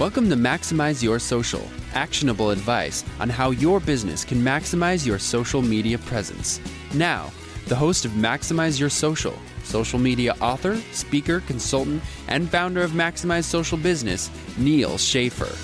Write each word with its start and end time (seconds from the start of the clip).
Welcome 0.00 0.30
to 0.30 0.34
Maximize 0.34 1.02
Your 1.02 1.18
Social, 1.18 1.62
actionable 1.92 2.48
advice 2.48 3.04
on 3.18 3.28
how 3.28 3.50
your 3.50 3.80
business 3.80 4.24
can 4.24 4.38
maximize 4.40 5.04
your 5.04 5.18
social 5.18 5.60
media 5.60 5.98
presence. 5.98 6.58
Now, 6.94 7.30
the 7.66 7.76
host 7.76 8.06
of 8.06 8.12
Maximize 8.12 8.80
Your 8.80 8.88
Social, 8.88 9.34
social 9.62 9.98
media 9.98 10.34
author, 10.40 10.76
speaker, 10.92 11.40
consultant, 11.40 12.02
and 12.28 12.48
founder 12.48 12.80
of 12.80 12.92
Maximize 12.92 13.44
Social 13.44 13.76
Business, 13.76 14.30
Neal 14.56 14.96
Schaffer. 14.96 15.54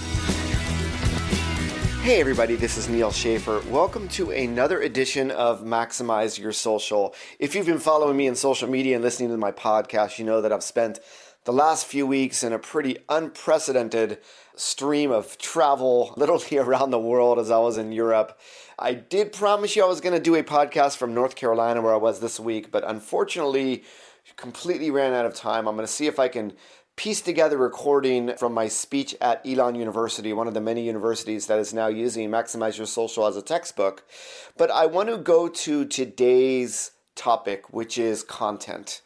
Hey, 2.03 2.21
everybody, 2.21 2.57
this 2.57 2.77
is 2.77 2.91
Neal 2.91 3.13
Schaffer. 3.13 3.63
Welcome 3.71 4.07
to 4.11 4.33
another 4.33 4.83
edition 4.83 5.31
of 5.31 5.63
Maximize 5.63 6.39
Your 6.39 6.53
Social. 6.53 7.15
If 7.39 7.55
you've 7.55 7.65
been 7.65 7.79
following 7.79 8.19
me 8.19 8.27
in 8.27 8.37
social 8.37 8.69
media 8.69 8.97
and 8.97 9.03
listening 9.03 9.31
to 9.31 9.39
my 9.39 9.51
podcast, 9.51 10.19
you 10.19 10.27
know 10.27 10.43
that 10.43 10.53
I've 10.53 10.63
spent 10.63 11.01
the 11.47 11.53
last 11.53 11.87
few 11.87 12.07
weeks 12.07 12.43
in 12.43 12.53
a 12.53 12.59
pretty 12.59 12.99
unprecedented 13.09 14.19
stream 14.57 15.13
of 15.13 15.39
travel, 15.39 16.13
literally 16.17 16.59
around 16.59 16.91
the 16.91 16.99
world 16.99 17.39
as 17.39 17.53
I 17.53 17.59
was 17.59 17.79
in 17.79 17.93
Europe. 17.93 18.39
I 18.79 18.95
did 18.95 19.33
promise 19.33 19.77
you 19.77 19.85
I 19.85 19.89
was 19.89 20.01
going 20.01 20.15
to 20.15 20.21
do 20.21 20.35
a 20.35 20.43
podcast 20.43 20.97
from 20.97 21.15
North 21.15 21.37
Carolina 21.37 21.81
where 21.81 21.95
I 21.95 21.99
was 21.99 22.19
this 22.19 22.41
week, 22.41 22.73
but 22.73 22.83
unfortunately, 22.87 23.85
completely 24.37 24.91
ran 24.91 25.15
out 25.15 25.25
of 25.25 25.35
time. 25.35 25.69
I'm 25.69 25.77
going 25.77 25.87
to 25.87 25.93
see 25.93 26.09
if 26.09 26.19
I 26.19 26.27
can 26.27 26.53
piece 26.97 27.21
together 27.21 27.57
recording 27.59 28.35
from 28.37 28.53
my 28.53 28.67
speech 28.67 29.15
at 29.21 29.47
Elon 29.47 29.77
University, 29.77 30.33
one 30.33 30.49
of 30.49 30.55
the 30.55 30.61
many 30.61 30.85
universities 30.85 31.47
that 31.47 31.61
is 31.61 31.73
now 31.73 31.87
using 31.87 32.29
Maximize 32.29 32.77
Your 32.77 32.89
Social 32.89 33.25
as 33.25 33.37
a 33.37 33.43
textbook. 33.43 34.03
But 34.57 34.73
I 34.73 34.87
want 34.87 35.11
to 35.11 35.17
go 35.17 35.47
to 35.49 35.85
today's 35.85 36.91
topic, 37.15 37.73
which 37.73 37.99
is 37.99 38.25
content. 38.25 39.01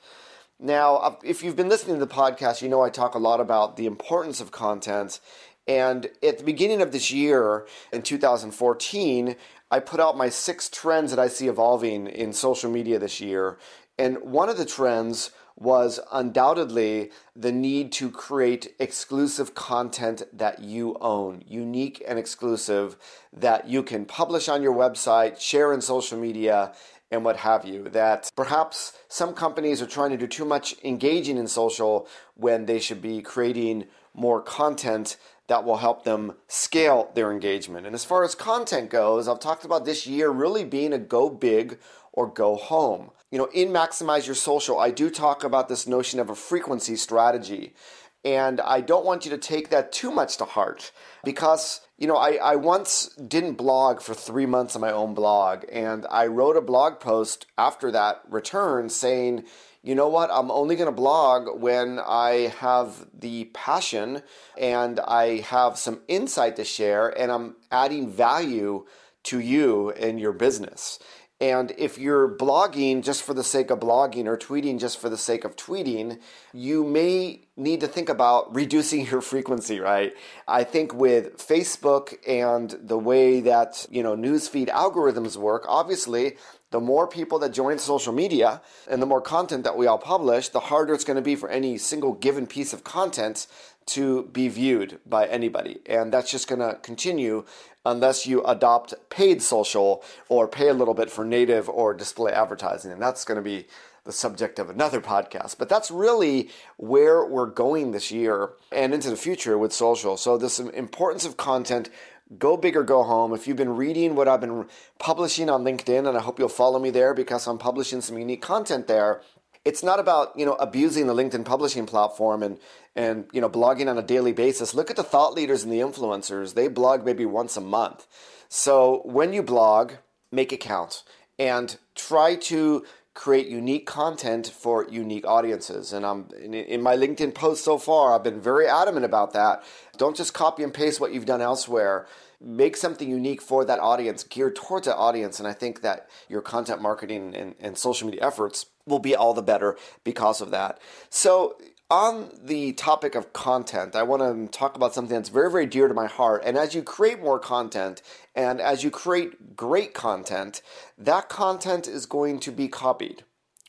Now, 0.62 1.16
if 1.24 1.42
you've 1.42 1.56
been 1.56 1.70
listening 1.70 1.98
to 1.98 2.04
the 2.04 2.14
podcast, 2.14 2.60
you 2.60 2.68
know 2.68 2.82
I 2.82 2.90
talk 2.90 3.14
a 3.14 3.18
lot 3.18 3.40
about 3.40 3.78
the 3.78 3.86
importance 3.86 4.42
of 4.42 4.52
content. 4.52 5.18
And 5.66 6.10
at 6.22 6.36
the 6.36 6.44
beginning 6.44 6.82
of 6.82 6.92
this 6.92 7.10
year, 7.10 7.66
in 7.94 8.02
2014, 8.02 9.36
I 9.70 9.80
put 9.80 10.00
out 10.00 10.18
my 10.18 10.28
six 10.28 10.68
trends 10.68 11.12
that 11.12 11.18
I 11.18 11.28
see 11.28 11.48
evolving 11.48 12.06
in 12.08 12.34
social 12.34 12.70
media 12.70 12.98
this 12.98 13.22
year. 13.22 13.58
And 13.98 14.18
one 14.18 14.50
of 14.50 14.58
the 14.58 14.66
trends 14.66 15.30
was 15.56 15.98
undoubtedly 16.12 17.10
the 17.34 17.52
need 17.52 17.90
to 17.92 18.10
create 18.10 18.74
exclusive 18.78 19.54
content 19.54 20.22
that 20.30 20.60
you 20.60 20.96
own, 21.00 21.42
unique 21.46 22.02
and 22.06 22.18
exclusive, 22.18 22.96
that 23.32 23.66
you 23.66 23.82
can 23.82 24.04
publish 24.04 24.46
on 24.48 24.62
your 24.62 24.74
website, 24.74 25.40
share 25.40 25.72
in 25.72 25.80
social 25.80 26.18
media, 26.18 26.74
and 27.10 27.24
what 27.24 27.38
have 27.38 27.64
you. 27.64 27.88
That 27.88 28.30
perhaps 28.36 28.92
some 29.08 29.34
companies 29.34 29.82
are 29.82 29.86
trying 29.86 30.10
to 30.10 30.16
do 30.16 30.26
too 30.26 30.44
much 30.44 30.74
engaging 30.84 31.36
in 31.36 31.48
social 31.48 32.06
when 32.34 32.66
they 32.66 32.78
should 32.78 33.02
be 33.02 33.20
creating 33.22 33.86
more 34.14 34.40
content 34.40 35.16
that 35.48 35.64
will 35.64 35.78
help 35.78 36.04
them 36.04 36.34
scale 36.46 37.10
their 37.14 37.32
engagement. 37.32 37.84
And 37.84 37.94
as 37.94 38.04
far 38.04 38.22
as 38.22 38.36
content 38.36 38.88
goes, 38.88 39.26
I've 39.26 39.40
talked 39.40 39.64
about 39.64 39.84
this 39.84 40.06
year 40.06 40.30
really 40.30 40.64
being 40.64 40.92
a 40.92 40.98
go 40.98 41.28
big 41.28 41.78
or 42.12 42.28
go 42.28 42.54
home. 42.54 43.10
You 43.30 43.38
know, 43.38 43.48
in 43.52 43.68
Maximize 43.68 44.26
Your 44.26 44.36
Social, 44.36 44.78
I 44.78 44.90
do 44.90 45.10
talk 45.10 45.42
about 45.42 45.68
this 45.68 45.86
notion 45.86 46.20
of 46.20 46.30
a 46.30 46.34
frequency 46.34 46.96
strategy. 46.96 47.74
And 48.24 48.60
I 48.60 48.80
don't 48.80 49.06
want 49.06 49.24
you 49.24 49.30
to 49.30 49.38
take 49.38 49.70
that 49.70 49.92
too 49.92 50.10
much 50.10 50.36
to 50.38 50.44
heart 50.44 50.92
because, 51.24 51.80
you 51.96 52.06
know, 52.06 52.16
I, 52.16 52.32
I 52.42 52.56
once 52.56 53.08
didn't 53.16 53.54
blog 53.54 54.02
for 54.02 54.12
three 54.12 54.46
months 54.46 54.74
on 54.74 54.82
my 54.82 54.92
own 54.92 55.14
blog. 55.14 55.64
And 55.72 56.06
I 56.10 56.26
wrote 56.26 56.56
a 56.56 56.60
blog 56.60 57.00
post 57.00 57.46
after 57.56 57.90
that 57.92 58.20
return 58.28 58.90
saying, 58.90 59.44
you 59.82 59.94
know 59.94 60.08
what, 60.08 60.28
I'm 60.30 60.50
only 60.50 60.76
going 60.76 60.90
to 60.90 60.92
blog 60.92 61.58
when 61.58 61.98
I 61.98 62.52
have 62.58 63.06
the 63.18 63.46
passion 63.54 64.22
and 64.58 65.00
I 65.00 65.38
have 65.38 65.78
some 65.78 66.02
insight 66.06 66.56
to 66.56 66.64
share 66.64 67.08
and 67.08 67.32
I'm 67.32 67.56
adding 67.70 68.10
value 68.10 68.84
to 69.22 69.38
you 69.38 69.90
and 69.92 70.20
your 70.20 70.32
business. 70.32 70.98
And 71.40 71.72
if 71.78 71.96
you're 71.96 72.28
blogging 72.28 73.02
just 73.02 73.22
for 73.22 73.32
the 73.32 73.42
sake 73.42 73.70
of 73.70 73.80
blogging 73.80 74.26
or 74.26 74.36
tweeting 74.36 74.78
just 74.78 75.00
for 75.00 75.08
the 75.08 75.16
sake 75.16 75.44
of 75.44 75.56
tweeting, 75.56 76.20
you 76.52 76.84
may 76.84 77.40
need 77.56 77.80
to 77.80 77.88
think 77.88 78.10
about 78.10 78.54
reducing 78.54 79.06
your 79.06 79.22
frequency, 79.22 79.80
right? 79.80 80.12
I 80.46 80.64
think 80.64 80.92
with 80.92 81.38
Facebook 81.38 82.16
and 82.28 82.76
the 82.82 82.98
way 82.98 83.40
that, 83.40 83.86
you 83.90 84.02
know, 84.02 84.14
newsfeed 84.14 84.68
algorithms 84.68 85.36
work, 85.36 85.64
obviously, 85.66 86.36
the 86.72 86.80
more 86.80 87.08
people 87.08 87.38
that 87.40 87.52
join 87.52 87.78
social 87.78 88.12
media 88.12 88.60
and 88.88 89.00
the 89.00 89.06
more 89.06 89.20
content 89.20 89.64
that 89.64 89.76
we 89.76 89.86
all 89.86 89.98
publish, 89.98 90.50
the 90.50 90.60
harder 90.60 90.94
it's 90.94 91.04
going 91.04 91.16
to 91.16 91.22
be 91.22 91.34
for 91.36 91.48
any 91.48 91.78
single 91.78 92.12
given 92.12 92.46
piece 92.46 92.72
of 92.72 92.84
content 92.84 93.46
to 93.94 94.24
be 94.32 94.48
viewed 94.48 94.98
by 95.06 95.26
anybody. 95.26 95.80
And 95.86 96.12
that's 96.12 96.30
just 96.30 96.48
going 96.48 96.60
to 96.60 96.78
continue 96.82 97.44
unless 97.84 98.26
you 98.26 98.42
adopt 98.44 98.94
paid 99.08 99.42
social 99.42 100.02
or 100.28 100.46
pay 100.46 100.68
a 100.68 100.74
little 100.74 100.94
bit 100.94 101.10
for 101.10 101.24
native 101.24 101.68
or 101.68 101.94
display 101.94 102.32
advertising. 102.32 102.92
And 102.92 103.00
that's 103.00 103.24
going 103.24 103.36
to 103.36 103.42
be 103.42 103.66
the 104.04 104.12
subject 104.12 104.58
of 104.58 104.70
another 104.70 105.00
podcast. 105.00 105.56
But 105.58 105.68
that's 105.68 105.90
really 105.90 106.50
where 106.76 107.24
we're 107.24 107.46
going 107.46 107.92
this 107.92 108.10
year 108.10 108.50
and 108.72 108.94
into 108.94 109.10
the 109.10 109.16
future 109.16 109.58
with 109.58 109.72
social. 109.72 110.16
So, 110.16 110.36
this 110.36 110.58
importance 110.58 111.24
of 111.24 111.36
content. 111.36 111.90
Go 112.38 112.56
big 112.56 112.76
or 112.76 112.84
go 112.84 113.02
home. 113.02 113.34
If 113.34 113.48
you've 113.48 113.56
been 113.56 113.74
reading 113.74 114.14
what 114.14 114.28
I've 114.28 114.40
been 114.40 114.68
publishing 115.00 115.50
on 115.50 115.64
LinkedIn, 115.64 116.06
and 116.06 116.16
I 116.16 116.20
hope 116.20 116.38
you'll 116.38 116.48
follow 116.48 116.78
me 116.78 116.90
there 116.90 117.12
because 117.12 117.48
I'm 117.48 117.58
publishing 117.58 118.00
some 118.00 118.18
unique 118.18 118.40
content 118.40 118.86
there, 118.86 119.20
it's 119.64 119.82
not 119.82 120.00
about 120.00 120.38
you 120.38 120.46
know 120.46 120.54
abusing 120.54 121.06
the 121.06 121.14
LinkedIn 121.14 121.44
publishing 121.44 121.86
platform 121.86 122.42
and 122.42 122.58
and 122.96 123.26
you 123.32 123.40
know 123.40 123.48
blogging 123.48 123.88
on 123.88 123.98
a 123.98 124.02
daily 124.02 124.32
basis. 124.32 124.74
Look 124.74 124.90
at 124.90 124.96
the 124.96 125.02
thought 125.02 125.34
leaders 125.34 125.62
and 125.62 125.72
the 125.72 125.80
influencers; 125.80 126.54
they 126.54 126.68
blog 126.68 127.04
maybe 127.04 127.26
once 127.26 127.56
a 127.56 127.60
month. 127.60 128.06
So 128.48 129.02
when 129.04 129.32
you 129.32 129.42
blog, 129.42 129.92
make 130.32 130.52
it 130.52 130.60
count 130.60 131.04
and 131.38 131.78
try 131.94 132.34
to 132.34 132.84
create 133.20 133.48
unique 133.48 133.84
content 133.84 134.46
for 134.46 134.88
unique 134.88 135.26
audiences. 135.26 135.92
And 135.92 136.06
I'm 136.06 136.26
in, 136.42 136.54
in 136.54 136.80
my 136.80 136.96
LinkedIn 136.96 137.34
post 137.34 137.62
so 137.62 137.76
far, 137.76 138.14
I've 138.14 138.24
been 138.24 138.40
very 138.40 138.66
adamant 138.66 139.04
about 139.04 139.34
that. 139.34 139.62
Don't 139.98 140.16
just 140.16 140.32
copy 140.32 140.62
and 140.62 140.72
paste 140.72 141.02
what 141.02 141.12
you've 141.12 141.26
done 141.26 141.42
elsewhere 141.42 142.06
make 142.42 142.74
something 142.74 143.10
unique 143.10 143.42
for 143.42 143.66
that 143.66 143.78
audience, 143.80 144.22
geared 144.24 144.56
towards 144.56 144.86
that 144.86 144.96
audience. 144.96 145.38
And 145.38 145.46
I 145.46 145.52
think 145.52 145.82
that 145.82 146.08
your 146.26 146.40
content 146.40 146.80
marketing 146.80 147.34
and, 147.36 147.54
and 147.60 147.76
social 147.76 148.06
media 148.06 148.26
efforts 148.26 148.64
will 148.86 148.98
be 148.98 149.14
all 149.14 149.34
the 149.34 149.42
better 149.42 149.76
because 150.04 150.40
of 150.40 150.50
that. 150.50 150.80
So, 151.10 151.58
on 151.90 152.30
the 152.40 152.72
topic 152.74 153.14
of 153.14 153.32
content, 153.32 153.96
I 153.96 154.04
want 154.04 154.22
to 154.22 154.58
talk 154.58 154.76
about 154.76 154.94
something 154.94 155.16
that's 155.16 155.28
very, 155.28 155.50
very 155.50 155.66
dear 155.66 155.88
to 155.88 155.94
my 155.94 156.06
heart. 156.06 156.42
And 156.44 156.56
as 156.56 156.74
you 156.74 156.82
create 156.82 157.20
more 157.20 157.40
content 157.40 158.00
and 158.34 158.60
as 158.60 158.84
you 158.84 158.90
create 158.90 159.56
great 159.56 159.92
content, 159.92 160.62
that 160.96 161.28
content 161.28 161.88
is 161.88 162.06
going 162.06 162.38
to 162.40 162.52
be 162.52 162.68
copied. 162.68 163.24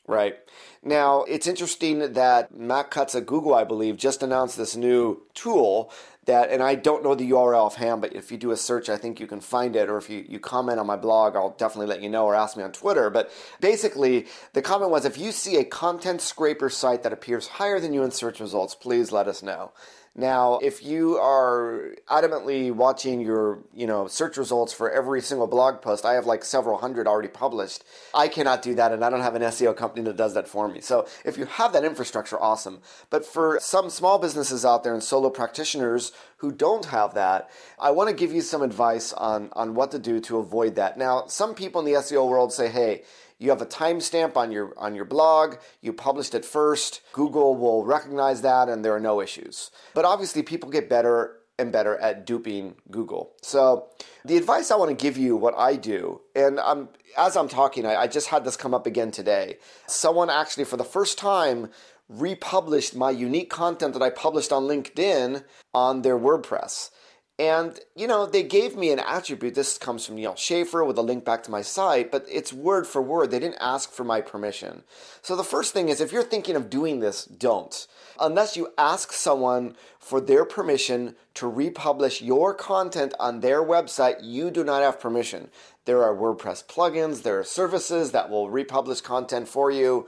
Right. 0.06 0.36
Now, 0.82 1.22
it's 1.22 1.46
interesting 1.46 2.12
that 2.14 2.54
Matt 2.54 2.90
Cutts 2.90 3.14
at 3.14 3.24
Google, 3.24 3.54
I 3.54 3.62
believe, 3.64 3.96
just 3.96 4.22
announced 4.22 4.56
this 4.56 4.74
new 4.74 5.22
tool 5.32 5.92
that, 6.26 6.50
and 6.50 6.62
I 6.62 6.76
don't 6.76 7.02
know 7.02 7.14
the 7.14 7.30
URL 7.30 7.66
offhand, 7.66 8.00
but 8.00 8.14
if 8.14 8.30
you 8.30 8.38
do 8.38 8.52
a 8.52 8.56
search, 8.56 8.88
I 8.88 8.96
think 8.96 9.18
you 9.18 9.26
can 9.26 9.40
find 9.40 9.74
it. 9.74 9.88
Or 9.88 9.98
if 9.98 10.08
you, 10.08 10.24
you 10.28 10.38
comment 10.38 10.78
on 10.78 10.86
my 10.86 10.96
blog, 10.96 11.34
I'll 11.34 11.50
definitely 11.50 11.86
let 11.86 12.02
you 12.02 12.08
know 12.08 12.26
or 12.26 12.34
ask 12.34 12.56
me 12.56 12.62
on 12.62 12.72
Twitter. 12.72 13.10
But 13.10 13.32
basically, 13.60 14.26
the 14.52 14.62
comment 14.62 14.90
was 14.90 15.04
if 15.04 15.18
you 15.18 15.32
see 15.32 15.56
a 15.56 15.64
content 15.64 16.20
scraper 16.20 16.70
site 16.70 17.02
that 17.02 17.12
appears 17.12 17.48
higher 17.48 17.80
than 17.80 17.92
you 17.92 18.04
in 18.04 18.12
search 18.12 18.38
results, 18.38 18.74
please 18.74 19.10
let 19.10 19.26
us 19.26 19.42
know. 19.42 19.72
Now, 20.14 20.58
if 20.62 20.84
you 20.84 21.16
are 21.16 21.94
adamantly 22.06 22.70
watching 22.70 23.20
your, 23.22 23.60
you 23.72 23.86
know, 23.86 24.08
search 24.08 24.36
results 24.36 24.70
for 24.70 24.90
every 24.90 25.22
single 25.22 25.46
blog 25.46 25.80
post, 25.80 26.04
I 26.04 26.12
have 26.14 26.26
like 26.26 26.44
several 26.44 26.76
hundred 26.76 27.06
already 27.06 27.28
published. 27.28 27.82
I 28.12 28.28
cannot 28.28 28.60
do 28.60 28.74
that 28.74 28.92
and 28.92 29.02
I 29.02 29.08
don't 29.08 29.22
have 29.22 29.34
an 29.34 29.42
SEO 29.42 29.74
company 29.74 30.04
that 30.04 30.18
does 30.18 30.34
that 30.34 30.48
for 30.48 30.68
me. 30.68 30.82
So, 30.82 31.06
if 31.24 31.38
you 31.38 31.46
have 31.46 31.72
that 31.72 31.84
infrastructure, 31.84 32.38
awesome. 32.38 32.82
But 33.08 33.24
for 33.24 33.58
some 33.62 33.88
small 33.88 34.18
businesses 34.18 34.66
out 34.66 34.84
there 34.84 34.92
and 34.92 35.02
solo 35.02 35.30
practitioners 35.30 36.11
who 36.38 36.52
don't 36.52 36.86
have 36.86 37.14
that, 37.14 37.50
I 37.78 37.90
want 37.90 38.10
to 38.10 38.14
give 38.14 38.32
you 38.32 38.40
some 38.40 38.62
advice 38.62 39.12
on 39.12 39.50
on 39.52 39.74
what 39.74 39.90
to 39.92 39.98
do 39.98 40.20
to 40.20 40.38
avoid 40.38 40.74
that. 40.76 40.98
Now, 40.98 41.26
some 41.26 41.54
people 41.54 41.80
in 41.80 41.86
the 41.86 41.98
SEO 42.00 42.28
world 42.28 42.52
say, 42.52 42.68
"Hey, 42.68 43.04
you 43.42 43.50
have 43.50 43.60
a 43.60 43.66
timestamp 43.66 44.36
on 44.36 44.52
your 44.52 44.72
on 44.76 44.94
your 44.94 45.04
blog, 45.04 45.56
you 45.80 45.92
published 45.92 46.34
it 46.34 46.44
first, 46.44 47.00
Google 47.12 47.56
will 47.56 47.84
recognize 47.84 48.42
that 48.42 48.68
and 48.68 48.84
there 48.84 48.94
are 48.94 49.00
no 49.00 49.20
issues. 49.20 49.70
But 49.94 50.04
obviously 50.04 50.42
people 50.42 50.70
get 50.70 50.88
better 50.88 51.38
and 51.58 51.72
better 51.72 51.96
at 51.98 52.24
duping 52.24 52.76
Google. 52.90 53.32
So 53.42 53.88
the 54.24 54.36
advice 54.36 54.70
I 54.70 54.76
want 54.76 54.90
to 54.90 55.02
give 55.02 55.18
you, 55.18 55.36
what 55.36 55.54
I 55.56 55.76
do, 55.76 56.20
and 56.34 56.60
I'm 56.60 56.88
as 57.16 57.36
I'm 57.36 57.48
talking, 57.48 57.84
I, 57.84 58.02
I 58.02 58.06
just 58.06 58.28
had 58.28 58.44
this 58.44 58.56
come 58.56 58.74
up 58.74 58.86
again 58.86 59.10
today. 59.10 59.58
Someone 59.86 60.30
actually 60.30 60.64
for 60.64 60.76
the 60.76 60.84
first 60.84 61.18
time 61.18 61.70
republished 62.12 62.94
my 62.94 63.10
unique 63.10 63.50
content 63.50 63.94
that 63.94 64.02
I 64.02 64.10
published 64.10 64.52
on 64.52 64.64
LinkedIn 64.64 65.44
on 65.74 66.02
their 66.02 66.18
WordPress. 66.18 66.90
And, 67.38 67.80
you 67.96 68.06
know, 68.06 68.26
they 68.26 68.42
gave 68.42 68.76
me 68.76 68.90
an 68.92 69.00
attribute. 69.00 69.54
This 69.54 69.78
comes 69.78 70.04
from 70.04 70.16
Neal 70.16 70.36
Schaffer 70.36 70.84
with 70.84 70.98
a 70.98 71.02
link 71.02 71.24
back 71.24 71.42
to 71.44 71.50
my 71.50 71.62
site, 71.62 72.12
but 72.12 72.26
it's 72.30 72.52
word 72.52 72.86
for 72.86 73.00
word. 73.00 73.30
They 73.30 73.38
didn't 73.38 73.56
ask 73.60 73.90
for 73.90 74.04
my 74.04 74.20
permission. 74.20 74.84
So 75.22 75.34
the 75.34 75.42
first 75.42 75.72
thing 75.72 75.88
is 75.88 76.00
if 76.00 76.12
you're 76.12 76.22
thinking 76.22 76.56
of 76.56 76.70
doing 76.70 77.00
this, 77.00 77.24
don't. 77.24 77.86
Unless 78.20 78.56
you 78.56 78.68
ask 78.76 79.12
someone 79.12 79.76
for 79.98 80.20
their 80.20 80.44
permission 80.44 81.16
to 81.34 81.48
republish 81.48 82.20
your 82.20 82.52
content 82.54 83.14
on 83.18 83.40
their 83.40 83.62
website, 83.62 84.18
you 84.22 84.50
do 84.50 84.62
not 84.62 84.82
have 84.82 85.00
permission. 85.00 85.48
There 85.86 86.04
are 86.04 86.14
WordPress 86.14 86.66
plugins, 86.66 87.22
there 87.22 87.40
are 87.40 87.44
services 87.44 88.12
that 88.12 88.30
will 88.30 88.50
republish 88.50 89.00
content 89.00 89.48
for 89.48 89.70
you. 89.70 90.06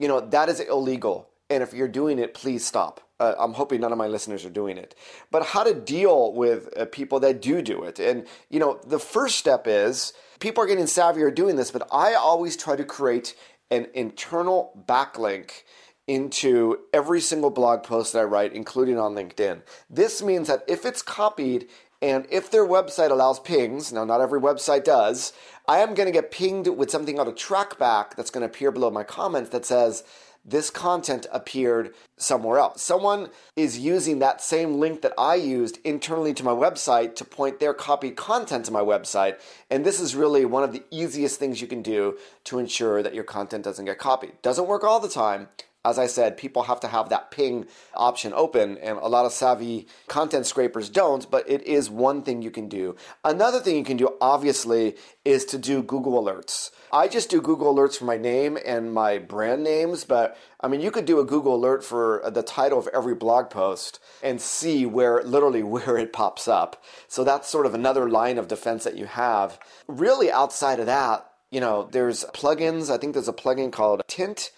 You 0.00 0.08
know, 0.08 0.20
that 0.20 0.48
is 0.48 0.58
illegal. 0.58 1.28
And 1.52 1.62
if 1.62 1.74
you're 1.74 1.88
doing 1.88 2.18
it, 2.18 2.32
please 2.32 2.66
stop. 2.66 3.00
Uh, 3.20 3.34
I'm 3.38 3.52
hoping 3.52 3.82
none 3.82 3.92
of 3.92 3.98
my 3.98 4.06
listeners 4.06 4.44
are 4.44 4.50
doing 4.50 4.78
it. 4.78 4.94
But 5.30 5.44
how 5.44 5.64
to 5.64 5.74
deal 5.74 6.32
with 6.32 6.68
uh, 6.76 6.86
people 6.86 7.20
that 7.20 7.42
do 7.42 7.60
do 7.60 7.82
it. 7.82 8.00
And, 8.00 8.26
you 8.48 8.58
know, 8.58 8.80
the 8.86 8.98
first 8.98 9.36
step 9.36 9.64
is 9.66 10.14
people 10.40 10.64
are 10.64 10.66
getting 10.66 10.86
savvier 10.86 11.32
doing 11.32 11.56
this, 11.56 11.70
but 11.70 11.86
I 11.92 12.14
always 12.14 12.56
try 12.56 12.74
to 12.74 12.84
create 12.84 13.36
an 13.70 13.86
internal 13.92 14.82
backlink 14.88 15.62
into 16.06 16.78
every 16.92 17.20
single 17.20 17.50
blog 17.50 17.82
post 17.84 18.12
that 18.12 18.20
I 18.20 18.24
write, 18.24 18.54
including 18.54 18.98
on 18.98 19.14
LinkedIn. 19.14 19.62
This 19.88 20.22
means 20.22 20.48
that 20.48 20.64
if 20.66 20.84
it's 20.84 21.02
copied 21.02 21.68
and 22.00 22.26
if 22.30 22.50
their 22.50 22.66
website 22.66 23.10
allows 23.10 23.38
pings, 23.38 23.92
now 23.92 24.04
not 24.04 24.20
every 24.20 24.40
website 24.40 24.84
does, 24.84 25.32
I 25.68 25.78
am 25.78 25.94
going 25.94 26.06
to 26.06 26.12
get 26.12 26.30
pinged 26.30 26.66
with 26.68 26.90
something 26.90 27.20
on 27.20 27.28
a 27.28 27.32
trackback 27.32 28.16
that's 28.16 28.30
going 28.30 28.42
to 28.42 28.52
appear 28.52 28.70
below 28.70 28.90
my 28.90 29.04
comments 29.04 29.50
that 29.50 29.64
says, 29.64 30.04
this 30.44 30.70
content 30.70 31.26
appeared 31.30 31.94
somewhere 32.16 32.58
else. 32.58 32.82
Someone 32.82 33.30
is 33.54 33.78
using 33.78 34.18
that 34.18 34.40
same 34.40 34.80
link 34.80 35.02
that 35.02 35.12
I 35.16 35.36
used 35.36 35.78
internally 35.84 36.34
to 36.34 36.44
my 36.44 36.50
website 36.50 37.14
to 37.16 37.24
point 37.24 37.60
their 37.60 37.72
copied 37.72 38.16
content 38.16 38.64
to 38.64 38.72
my 38.72 38.80
website. 38.80 39.38
And 39.70 39.84
this 39.84 40.00
is 40.00 40.16
really 40.16 40.44
one 40.44 40.64
of 40.64 40.72
the 40.72 40.82
easiest 40.90 41.38
things 41.38 41.60
you 41.60 41.68
can 41.68 41.80
do 41.80 42.18
to 42.44 42.58
ensure 42.58 43.04
that 43.04 43.14
your 43.14 43.24
content 43.24 43.62
doesn't 43.62 43.84
get 43.84 43.98
copied. 43.98 44.42
Doesn't 44.42 44.66
work 44.66 44.82
all 44.82 44.98
the 44.98 45.08
time, 45.08 45.48
as 45.84 45.98
I 45.98 46.06
said, 46.06 46.36
people 46.36 46.62
have 46.64 46.78
to 46.80 46.88
have 46.88 47.08
that 47.08 47.30
ping 47.30 47.66
option 47.94 48.32
open, 48.34 48.78
and 48.78 48.98
a 48.98 49.08
lot 49.08 49.26
of 49.26 49.32
savvy 49.32 49.88
content 50.06 50.46
scrapers 50.46 50.88
don't, 50.88 51.28
but 51.28 51.48
it 51.50 51.62
is 51.62 51.90
one 51.90 52.22
thing 52.22 52.40
you 52.40 52.52
can 52.52 52.68
do. 52.68 52.94
Another 53.24 53.58
thing 53.58 53.76
you 53.76 53.84
can 53.84 53.96
do, 53.96 54.16
obviously, 54.20 54.94
is 55.24 55.44
to 55.46 55.58
do 55.58 55.82
Google 55.82 56.22
Alerts. 56.22 56.70
I 56.92 57.08
just 57.08 57.30
do 57.30 57.40
Google 57.40 57.74
Alerts 57.74 57.96
for 57.96 58.04
my 58.04 58.16
name 58.16 58.58
and 58.64 58.94
my 58.94 59.18
brand 59.18 59.64
names, 59.64 60.04
but 60.04 60.36
I 60.60 60.68
mean, 60.68 60.80
you 60.80 60.92
could 60.92 61.04
do 61.04 61.18
a 61.18 61.24
Google 61.24 61.56
Alert 61.56 61.84
for 61.84 62.22
the 62.30 62.44
title 62.44 62.78
of 62.78 62.88
every 62.94 63.16
blog 63.16 63.50
post 63.50 63.98
and 64.22 64.40
see 64.40 64.86
where, 64.86 65.20
literally, 65.24 65.62
where 65.64 65.98
it 65.98 66.12
pops 66.12 66.46
up. 66.46 66.84
So 67.08 67.24
that's 67.24 67.48
sort 67.48 67.66
of 67.66 67.74
another 67.74 68.08
line 68.08 68.38
of 68.38 68.46
defense 68.46 68.84
that 68.84 68.96
you 68.96 69.06
have. 69.06 69.58
Really, 69.88 70.30
outside 70.30 70.78
of 70.78 70.86
that, 70.86 71.28
you 71.50 71.60
know, 71.60 71.88
there's 71.90 72.24
plugins. 72.32 72.88
I 72.88 72.98
think 72.98 73.14
there's 73.14 73.28
a 73.28 73.32
plugin 73.32 73.72
called 73.72 74.02
Tynt 74.06 74.52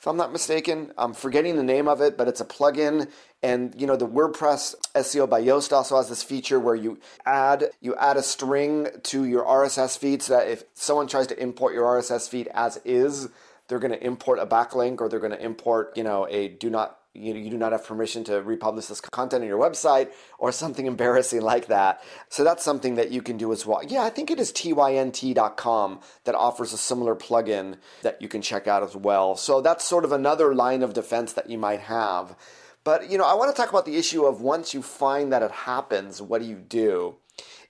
if 0.00 0.06
I'm 0.06 0.16
not 0.16 0.32
mistaken. 0.32 0.92
I'm 0.96 1.12
forgetting 1.12 1.56
the 1.56 1.62
name 1.62 1.86
of 1.86 2.00
it, 2.00 2.16
but 2.16 2.26
it's 2.26 2.40
a 2.40 2.44
plugin. 2.44 3.10
And 3.42 3.78
you 3.78 3.86
know, 3.86 3.96
the 3.96 4.08
WordPress 4.08 4.74
SEO 4.94 5.28
by 5.28 5.42
Yoast 5.42 5.72
also 5.72 5.98
has 5.98 6.08
this 6.08 6.22
feature 6.22 6.58
where 6.58 6.74
you 6.74 6.98
add 7.26 7.70
you 7.82 7.94
add 7.96 8.16
a 8.16 8.22
string 8.22 8.88
to 9.04 9.24
your 9.26 9.44
RSS 9.44 9.98
feed 9.98 10.22
so 10.22 10.38
that 10.38 10.48
if 10.48 10.64
someone 10.72 11.06
tries 11.06 11.26
to 11.26 11.40
import 11.40 11.74
your 11.74 11.84
RSS 11.84 12.30
feed 12.30 12.48
as 12.54 12.80
is, 12.84 13.28
they're 13.68 13.78
going 13.78 13.92
to 13.92 14.02
import 14.02 14.38
a 14.38 14.46
backlink 14.46 15.02
or 15.02 15.08
they're 15.10 15.20
going 15.20 15.32
to 15.32 15.44
import, 15.44 15.92
you 15.96 16.02
know, 16.02 16.26
a 16.30 16.48
do 16.48 16.70
not 16.70 16.99
you, 17.14 17.34
you 17.34 17.50
do 17.50 17.58
not 17.58 17.72
have 17.72 17.84
permission 17.84 18.22
to 18.24 18.40
republish 18.42 18.86
this 18.86 19.00
content 19.00 19.42
on 19.42 19.48
your 19.48 19.58
website 19.58 20.10
or 20.38 20.52
something 20.52 20.86
embarrassing 20.94 21.40
like 21.40 21.66
that. 21.66 22.02
So 22.28 22.44
that's 22.44 22.64
something 22.64 22.94
that 22.94 23.10
you 23.10 23.22
can 23.22 23.36
do 23.36 23.52
as 23.52 23.66
well. 23.66 23.82
Yeah, 23.84 24.02
I 24.02 24.10
think 24.10 24.30
it 24.30 24.38
is 24.38 24.52
tynt.com 24.52 26.00
that 26.24 26.34
offers 26.34 26.72
a 26.72 26.78
similar 26.78 27.16
plugin 27.16 27.76
that 28.02 28.20
you 28.22 28.28
can 28.28 28.42
check 28.42 28.66
out 28.66 28.82
as 28.82 28.94
well. 28.94 29.36
So 29.36 29.60
that's 29.60 29.84
sort 29.84 30.04
of 30.04 30.12
another 30.12 30.54
line 30.54 30.82
of 30.82 30.94
defense 30.94 31.32
that 31.32 31.50
you 31.50 31.58
might 31.58 31.80
have. 31.80 32.36
But, 32.82 33.10
you 33.10 33.18
know, 33.18 33.24
I 33.24 33.34
want 33.34 33.54
to 33.54 33.60
talk 33.60 33.70
about 33.70 33.84
the 33.84 33.96
issue 33.96 34.24
of 34.24 34.40
once 34.40 34.72
you 34.72 34.80
find 34.82 35.32
that 35.32 35.42
it 35.42 35.50
happens, 35.50 36.22
what 36.22 36.40
do 36.40 36.48
you 36.48 36.56
do? 36.56 37.16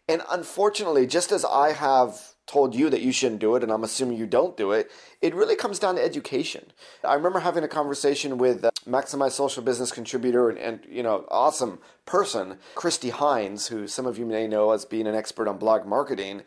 And 0.08 0.22
unfortunately, 0.30 1.06
just 1.06 1.32
as 1.32 1.44
I 1.44 1.72
have 1.72 2.29
told 2.46 2.74
you 2.74 2.90
that 2.90 3.00
you 3.00 3.12
shouldn't 3.12 3.40
do 3.40 3.54
it, 3.54 3.62
and 3.62 3.70
I'm 3.70 3.84
assuming 3.84 4.18
you 4.18 4.26
don't 4.26 4.56
do 4.56 4.72
it, 4.72 4.90
it 5.22 5.34
really 5.34 5.56
comes 5.56 5.78
down 5.78 5.94
to 5.96 6.04
education. 6.04 6.72
I 7.04 7.14
remember 7.14 7.40
having 7.40 7.62
a 7.62 7.68
conversation 7.68 8.38
with 8.38 8.64
uh, 8.64 8.70
Maximize 8.86 9.32
Social 9.32 9.62
Business 9.62 9.92
contributor 9.92 10.50
and, 10.50 10.58
and, 10.58 10.80
you 10.88 11.02
know, 11.02 11.24
awesome 11.30 11.78
person, 12.06 12.58
Kristi 12.74 13.10
Hines, 13.10 13.68
who 13.68 13.86
some 13.86 14.06
of 14.06 14.18
you 14.18 14.26
may 14.26 14.48
know 14.48 14.72
as 14.72 14.84
being 14.84 15.06
an 15.06 15.14
expert 15.14 15.48
on 15.48 15.58
blog 15.58 15.86
marketing. 15.86 16.42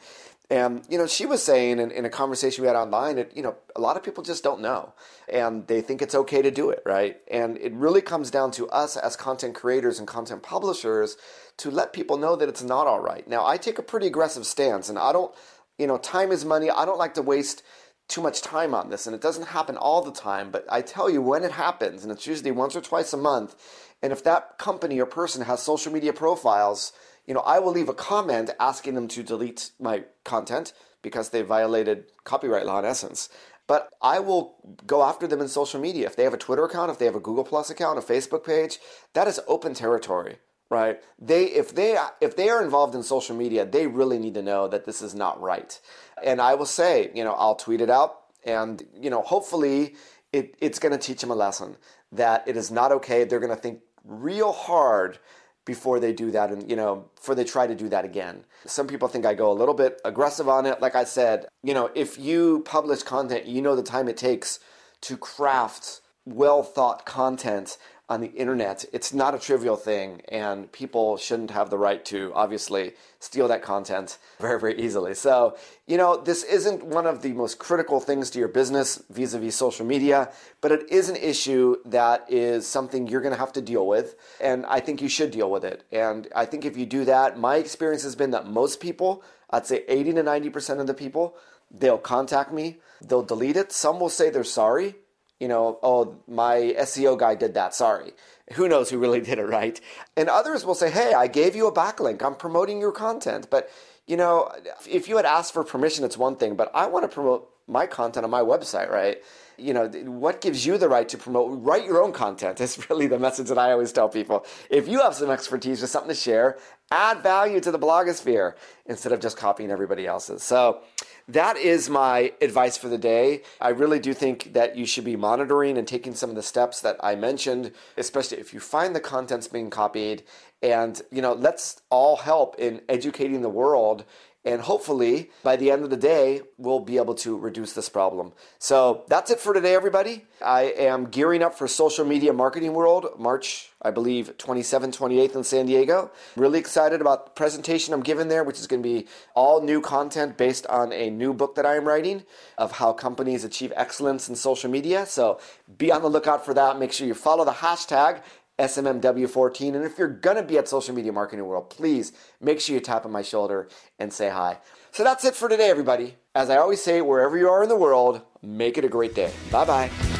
And, 0.50 0.84
you 0.90 0.98
know, 0.98 1.07
she 1.07 1.25
was 1.25 1.42
saying 1.42 1.80
in, 1.80 1.90
in 1.90 2.06
a 2.06 2.10
conversation 2.10 2.62
we 2.62 2.68
had 2.68 2.75
online 2.75 3.16
that, 3.16 3.36
you 3.36 3.42
know, 3.42 3.56
a 3.75 3.81
lot 3.81 3.96
of 3.96 4.04
people 4.04 4.24
just 4.24 4.44
don't 4.44 4.62
know 4.62 4.94
and 5.28 5.66
they 5.68 5.81
think 5.81 6.01
it's 6.01 6.13
okay 6.13 6.42
to 6.42 6.51
do 6.51 6.69
it, 6.69 6.84
right? 6.86 7.18
And 7.31 7.57
it 7.57 7.74
really 7.74 8.01
comes 8.01 8.30
down 8.30 8.51
to 8.51 8.68
us 8.69 8.98
as 8.98 9.16
content 9.16 9.56
creators 9.56 10.00
and 10.00 10.07
content 10.07 10.44
publishers 10.44 11.18
to 11.57 11.72
let 11.72 11.94
people 11.94 12.18
know 12.18 12.36
that 12.36 12.50
it's 12.50 12.62
not 12.62 12.88
all 12.88 13.00
right. 13.00 13.28
Now, 13.28 13.46
I 13.46 13.57
take 13.57 13.80
a 13.80 13.84
pretty 13.84 14.06
aggressive 14.06 14.46
stance 14.46 14.89
and 14.89 15.00
I 15.00 15.12
don't 15.12 15.34
you 15.78 15.88
know, 15.88 15.98
time 15.98 16.31
is 16.31 16.46
money. 16.46 16.70
I 16.70 16.86
don't 16.86 16.98
like 16.98 17.16
to 17.16 17.22
waste 17.22 17.64
too 18.08 18.22
much 18.22 18.42
time 18.42 18.74
on 18.74 18.90
this, 18.90 19.08
and 19.08 19.16
it 19.16 19.22
doesn't 19.22 19.48
happen 19.48 19.78
all 19.78 20.02
the 20.02 20.12
time, 20.12 20.52
but 20.52 20.66
I 20.70 20.81
tell 20.81 21.10
you 21.10 21.22
when 21.22 21.44
it 21.44 21.52
happens, 21.52 22.04
and 22.04 22.12
it's 22.12 22.28
usually 22.28 22.52
once 22.52 22.75
or 22.75 22.81
twice 22.81 23.14
a 23.14 23.18
month. 23.18 23.56
And 24.02 24.12
if 24.12 24.24
that 24.25 24.58
company 24.58 25.00
or 25.00 25.06
person 25.06 25.44
has 25.44 25.62
social 25.62 25.92
media 25.92 26.12
profiles, 26.12 26.92
you 27.25 27.34
know, 27.34 27.40
I 27.42 27.60
will 27.60 27.72
leave 27.72 27.90
a 27.90 27.94
comment 27.94 28.50
asking 28.60 28.96
them 28.96 29.08
to 29.10 29.24
delete 29.24 29.72
my 29.80 30.04
content 30.25 30.74
because 31.02 31.30
they 31.30 31.42
violated 31.42 32.06
copyright 32.25 32.66
law 32.66 32.80
in 32.80 32.86
essence. 32.86 33.30
But 33.66 33.90
I 34.02 34.20
will 34.20 34.78
go 34.86 35.04
after 35.04 35.25
them 35.25 35.40
in 35.40 35.48
social 35.48 35.80
media. 35.80 36.06
If 36.06 36.18
they 36.18 36.25
have 36.25 36.34
a 36.34 36.38
Twitter 36.38 36.66
account, 36.66 36.92
if 36.92 37.00
they 37.00 37.06
have 37.06 37.16
a 37.16 37.22
Google 37.22 37.46
Plus 37.46 37.70
account, 37.70 37.98
a 37.98 38.02
Facebook 38.02 38.46
page, 38.46 38.80
that 39.14 39.28
is 39.28 39.40
open 39.48 39.74
territory 39.74 40.38
right? 40.74 41.00
They 41.20 41.46
if 41.46 41.74
they 41.74 41.98
if 42.20 42.36
they 42.36 42.50
are 42.50 42.62
involved 42.62 42.96
in 42.96 43.04
social 43.04 43.36
media, 43.36 43.66
they 43.66 43.88
really 43.88 44.20
need 44.20 44.34
to 44.34 44.42
know 44.42 44.68
that 44.68 44.86
this 44.86 45.02
is 45.02 45.14
not 45.16 45.40
right. 45.40 45.80
And 46.24 46.42
I 46.42 46.56
will 46.56 46.66
say, 46.66 47.12
you 47.14 47.24
know, 47.24 47.34
I'll 47.34 47.56
tweet 47.56 47.80
it 47.80 47.90
out, 47.90 48.22
and 48.44 48.84
you 49.00 49.10
know, 49.10 49.22
hopefully, 49.22 49.96
it, 50.34 50.56
it's 50.60 50.80
going 50.80 50.92
to 50.92 50.98
teach 50.98 51.22
them 51.22 51.31
a 51.31 51.36
lesson 51.36 51.78
that 52.12 52.48
it 52.48 52.58
is 52.58 52.72
not 52.72 52.92
okay. 52.92 53.24
They're 53.24 53.40
going 53.40 53.56
to 53.56 53.62
think 53.62 53.81
real 54.04 54.52
hard 54.52 55.20
before 55.66 56.00
they 56.00 56.12
do 56.12 56.30
that 56.31 56.52
and 56.52 56.70
you 56.70 56.75
know 56.75 57.06
before 57.16 57.36
they 57.36 57.44
try 57.46 57.66
to 57.66 57.75
do 57.75 57.88
that 57.88 58.04
again 58.04 58.44
some 58.66 58.86
people 58.86 59.08
think 59.08 59.25
i 59.25 59.34
go 59.34 59.50
a 59.50 59.54
little 59.54 59.74
bit 59.74 60.02
aggressive 60.04 60.50
on 60.50 60.66
it 60.66 60.81
like 60.81 60.94
i 60.94 61.06
said 61.06 61.46
you 61.64 61.74
know 61.74 61.90
if 61.96 62.20
you 62.20 62.62
publish 62.66 63.02
content 63.02 63.46
you 63.46 63.62
know 63.62 63.74
the 63.75 63.81
time 63.81 64.10
it 64.10 64.18
takes 64.18 64.60
to 65.00 65.16
craft 65.16 66.02
well 66.25 66.64
thought 66.64 67.06
content 67.06 67.78
on 68.10 68.20
the 68.20 68.28
internet. 68.28 68.84
It's 68.92 69.14
not 69.14 69.34
a 69.34 69.40
trivial 69.40 69.78
thing, 69.78 70.22
and 70.28 70.70
people 70.72 71.16
shouldn't 71.16 71.52
have 71.52 71.70
the 71.70 71.78
right 71.78 72.04
to 72.06 72.32
obviously 72.36 72.94
steal 73.20 73.48
that 73.48 73.62
content 73.62 74.18
very, 74.39 74.60
very 74.60 74.80
easily. 74.80 75.13
So, 75.13 75.58
you 75.88 75.96
know, 75.96 76.18
this 76.18 76.44
isn't 76.44 76.84
one 76.84 77.08
of 77.08 77.22
the 77.22 77.32
most 77.32 77.60
critical 77.60 78.01
things 78.01 78.30
to 78.32 78.39
your 78.39 78.50
business 78.50 79.01
vis 79.10 79.34
a 79.34 79.39
vis 79.39 79.56
social 79.56 79.86
media, 79.86 80.32
but 80.60 80.74
it 80.74 80.89
is 80.89 81.08
an 81.08 81.16
issue 81.16 81.77
that 81.86 82.25
is 82.30 82.68
something 82.68 83.08
you're 83.08 83.22
going 83.22 83.34
to 83.34 83.39
have 83.39 83.54
to 83.54 83.62
deal 83.62 83.88
with, 83.88 84.16
and 84.42 84.66
I 84.66 84.82
think 84.82 85.01
you 85.01 85.10
should 85.10 85.32
deal 85.32 85.50
with 85.50 85.63
it. 85.63 85.86
And 85.92 86.27
I 86.36 86.46
think 86.46 86.66
if 86.66 86.75
you 86.75 86.86
do 86.86 87.06
that, 87.06 87.39
my 87.39 87.56
experience 87.56 88.04
has 88.04 88.16
been 88.16 88.32
that 88.32 88.48
most 88.48 88.82
people, 88.82 89.24
I'd 89.50 89.66
say 89.66 89.86
80 89.88 90.13
to 90.13 90.24
90% 90.24 90.80
of 90.82 90.88
the 90.88 90.94
people, 90.94 91.38
they'll 91.72 91.98
contact 91.98 92.51
me, 92.51 92.80
they'll 93.01 93.24
delete 93.24 93.56
it. 93.56 93.72
Some 93.72 94.00
will 94.00 94.10
say 94.10 94.30
they're 94.30 94.44
sorry 94.44 94.96
you 95.44 95.50
know, 95.50 95.78
oh, 95.84 96.16
my 96.26 96.74
SEO 96.80 97.20
guy 97.20 97.36
did 97.36 97.54
that, 97.56 97.76
sorry. 97.76 98.14
Who 98.54 98.70
knows 98.70 98.90
who 98.90 98.98
really 98.98 99.20
did 99.20 99.40
it, 99.40 99.46
right? 99.46 99.78
And 100.16 100.30
others 100.30 100.66
will 100.66 100.74
say, 100.74 100.90
hey, 100.90 101.12
I 101.14 101.28
gave 101.28 101.54
you 101.54 101.68
a 101.68 101.72
backlink, 101.74 102.24
I'm 102.24 102.36
promoting 102.36 102.80
your 102.80 102.94
content. 102.94 103.48
But, 103.50 103.70
you 104.08 104.16
know, 104.16 104.50
if 104.90 105.10
you 105.10 105.18
had 105.18 105.26
asked 105.26 105.52
for 105.52 105.66
permission, 105.66 106.06
it's 106.06 106.18
one 106.18 106.38
thing, 106.38 106.56
but 106.56 106.72
I 106.74 106.88
want 106.88 107.04
to 107.04 107.14
promote 107.14 107.50
my 107.68 107.86
content 107.88 108.24
on 108.24 108.32
my 108.32 108.40
website, 108.40 108.90
right? 108.90 109.22
You 109.58 109.74
know, 109.74 109.90
what 110.24 110.40
gives 110.40 110.66
you 110.66 110.78
the 110.78 110.88
right 110.88 111.10
to 111.10 111.18
promote? 111.18 111.62
Write 111.62 111.84
your 111.84 112.02
own 112.02 112.14
content 112.14 112.62
is 112.62 112.72
really 112.90 113.08
the 113.08 113.20
message 113.20 113.50
that 113.50 113.58
I 113.58 113.74
always 113.74 113.92
tell 113.92 114.08
people. 114.08 114.46
If 114.70 114.88
you 114.88 115.02
have 115.02 115.14
some 115.14 115.30
expertise 115.30 115.84
or 115.84 115.88
something 115.88 116.16
to 116.16 116.16
share, 116.16 116.58
add 116.94 117.24
value 117.24 117.60
to 117.62 117.72
the 117.72 117.80
blogosphere 117.80 118.54
instead 118.86 119.12
of 119.12 119.20
just 119.20 119.38
copying 119.38 119.72
everybody 119.72 120.06
else's. 120.08 120.44
So, 120.44 120.82
that 121.30 121.56
is 121.58 121.90
my 121.90 122.34
advice 122.42 122.76
for 122.78 122.90
the 122.90 122.98
day. 122.98 123.44
I 123.62 123.70
really 123.70 124.00
do 124.00 124.14
think 124.14 124.54
that 124.54 124.76
you 124.76 124.86
should 124.86 125.06
be 125.06 125.16
monitoring 125.16 125.78
and 125.78 125.88
taking 125.88 126.16
some 126.16 126.30
of 126.30 126.36
the 126.36 126.44
steps 126.44 126.82
that 126.82 126.98
I 127.02 127.16
mentioned, 127.16 127.72
especially 127.98 128.40
if 128.40 128.54
you 128.54 128.60
find 128.60 128.94
the 128.94 129.00
contents 129.00 129.48
being 129.48 129.70
copied. 129.70 130.24
And, 130.62 131.02
you 131.12 131.22
know, 131.22 131.34
let's 131.34 131.82
all 131.90 132.18
help 132.18 132.58
in 132.60 132.82
educating 132.90 133.42
the 133.42 133.50
world 133.50 134.04
And 134.46 134.62
hopefully, 134.62 135.30
by 135.42 135.56
the 135.56 135.72
end 135.72 135.84
of 135.86 135.90
the 135.90 135.98
day, 135.98 136.42
we'll 136.58 136.82
be 136.82 136.98
able 136.98 137.16
to 137.16 137.38
reduce 137.38 137.74
this 137.74 137.88
problem. 137.88 138.34
So 138.60 139.04
that's 139.08 139.32
it 139.32 139.40
for 139.40 139.54
today, 139.54 139.74
everybody. 139.74 140.26
I 140.44 140.64
am 140.64 141.06
gearing 141.06 141.42
up 141.42 141.56
for 141.56 141.68
Social 141.68 142.04
Media 142.06 142.34
Marketing 142.34 142.74
World, 142.74 143.08
March, 143.18 143.72
I 143.84 143.92
believe, 143.92 144.38
27th, 144.38 144.98
28th 144.98 145.36
in 145.36 145.44
San 145.44 145.66
Diego. 145.66 146.12
Really 146.36 146.60
excited 146.60 147.02
about 147.02 147.25
the 147.25 147.32
presentation 147.32 147.94
I'm 147.94 148.04
giving 148.04 148.28
there, 148.28 148.44
which 148.44 148.60
is 148.60 148.68
going 148.68 148.82
to 148.82 148.88
be 148.88 149.08
all 149.36 149.62
new 149.62 149.82
content 149.82 150.38
based 150.38 150.66
on 150.68 150.94
a 150.94 151.10
new 151.10 151.34
book 151.34 151.56
that 151.56 151.66
I 151.66 151.75
am 151.75 151.88
writing 151.88 152.24
of 152.58 152.74
how 152.74 152.94
companies 152.94 153.44
achieve 153.44 153.74
excellence 153.75 154.30
in 154.30 154.36
social 154.36 154.70
media. 154.70 155.06
So 155.06 155.40
be 155.78 155.92
on 155.92 156.02
the 156.02 156.10
lookout 156.10 156.46
for 156.46 156.54
that. 156.54 156.80
Make 156.80 156.94
sure 156.94 157.08
you 157.08 157.13
follow 157.13 157.46
the 157.46 157.52
hashtag 157.52 158.22
SMMW14. 158.60 159.75
And 159.75 159.84
if 159.84 159.98
you're 159.98 160.08
going 160.08 160.38
to 160.38 160.44
be 160.44 160.58
at 160.58 160.68
Social 160.68 160.94
Media 160.94 161.12
Marketing 161.12 161.46
World, 161.46 161.70
please 161.70 162.13
make 162.40 162.60
sure 162.60 162.75
you 162.75 162.80
tap 162.80 163.06
on 163.06 163.12
my 163.12 163.22
shoulder 163.22 163.68
and 164.00 164.13
say 164.13 164.30
hi. 164.30 164.60
So 164.92 165.04
that's 165.04 165.25
it 165.25 165.36
for 165.36 165.50
today, 165.50 165.70
everybody. 165.70 166.16
As 166.36 166.50
I 166.50 166.58
always 166.58 166.82
say, 166.82 167.02
wherever 167.02 167.38
you 167.38 167.50
are 167.50 167.63
in 167.63 167.70
the 167.70 167.75
world, 167.75 168.22
make 168.42 168.78
it 168.78 168.86
a 168.86 168.90
great 168.90 169.16
day. 169.16 169.32
Bye 169.52 169.66
bye. 169.66 170.12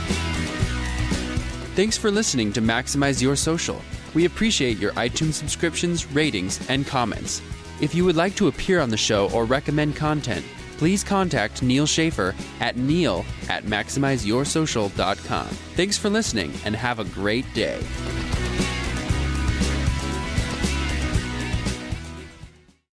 Thanks 1.76 1.98
for 1.98 2.12
listening 2.12 2.54
to 2.54 2.62
Maximize 2.62 3.20
Your 3.20 3.36
Social. 3.36 3.82
We 4.14 4.26
appreciate 4.26 4.78
your 4.78 4.92
iTunes 4.92 5.34
subscriptions, 5.34 6.06
ratings, 6.12 6.60
and 6.70 6.86
comments. 6.86 7.42
If 7.82 7.96
you 7.96 8.06
would 8.06 8.16
like 8.16 8.36
to 8.36 8.48
appear 8.48 8.80
on 8.80 8.90
the 8.90 8.98
show 8.98 9.28
or 9.32 9.46
recommend 9.46 9.96
content, 9.96 10.46
please 10.78 11.04
contact 11.04 11.64
Neal 11.64 11.88
Schaffer 11.88 12.36
at 12.60 12.78
neil 12.78 13.26
at 13.50 13.64
maximizeyoursocial.com. 13.64 15.48
Thanks 15.48 15.98
for 15.98 16.12
listening 16.12 16.54
and 16.64 16.76
have 16.76 17.00
a 17.00 17.06
great 17.06 17.52
day. 17.56 17.82